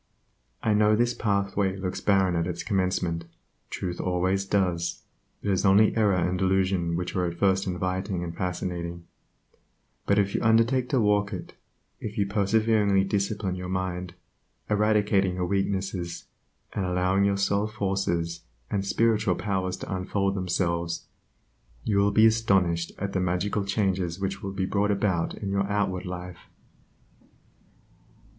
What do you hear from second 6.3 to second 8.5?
delusion which are at first inviting and